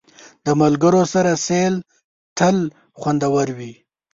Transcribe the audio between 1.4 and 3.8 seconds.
سیل تل خوندور وي.